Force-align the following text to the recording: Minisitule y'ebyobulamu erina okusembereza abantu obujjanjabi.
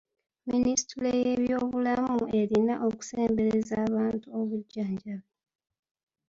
Minisitule 0.51 1.09
y'ebyobulamu 1.21 2.19
erina 2.41 2.73
okusembereza 2.89 3.73
abantu 3.87 4.27
obujjanjabi. 4.39 5.29